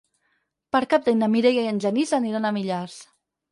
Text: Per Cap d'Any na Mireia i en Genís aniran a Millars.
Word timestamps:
Per 0.75 0.81
Cap 0.93 1.05
d'Any 1.09 1.19
na 1.19 1.29
Mireia 1.35 1.67
i 1.67 1.71
en 1.73 1.83
Genís 1.85 2.17
aniran 2.21 2.51
a 2.51 2.55
Millars. 2.59 3.01